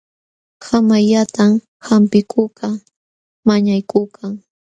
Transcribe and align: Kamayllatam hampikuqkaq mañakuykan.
Kamayllatam 0.63 1.51
hampikuqkaq 1.87 2.75
mañakuykan. 3.47 4.31